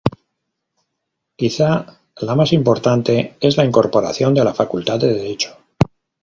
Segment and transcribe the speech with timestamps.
[1.35, 1.67] Quizá
[2.21, 5.55] la más importante es la incorporación de la Facultad de Derecho.